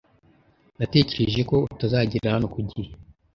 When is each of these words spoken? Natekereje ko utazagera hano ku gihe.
Natekereje 0.77 1.41
ko 1.49 1.55
utazagera 1.73 2.33
hano 2.35 2.47
ku 2.53 2.59
gihe. 2.69 2.91